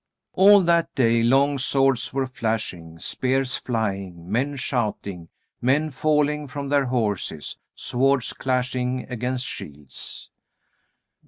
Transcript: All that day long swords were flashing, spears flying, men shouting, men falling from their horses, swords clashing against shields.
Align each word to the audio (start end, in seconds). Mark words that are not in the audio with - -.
All 0.33 0.61
that 0.63 0.95
day 0.95 1.21
long 1.21 1.59
swords 1.59 2.11
were 2.11 2.25
flashing, 2.25 2.97
spears 2.97 3.53
flying, 3.55 4.31
men 4.31 4.55
shouting, 4.55 5.29
men 5.61 5.91
falling 5.91 6.47
from 6.47 6.69
their 6.69 6.85
horses, 6.85 7.59
swords 7.75 8.33
clashing 8.33 9.05
against 9.11 9.45
shields. 9.45 10.31